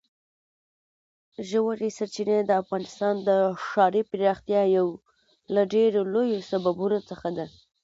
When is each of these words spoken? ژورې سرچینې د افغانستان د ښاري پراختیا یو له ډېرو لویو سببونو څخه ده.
ژورې 1.49 1.89
سرچینې 1.97 2.39
د 2.45 2.51
افغانستان 2.61 3.15
د 3.27 3.29
ښاري 3.65 4.01
پراختیا 4.11 4.61
یو 4.77 4.87
له 5.53 5.61
ډېرو 5.73 6.01
لویو 6.13 6.45
سببونو 6.51 6.99
څخه 7.09 7.27
ده. 7.37 7.45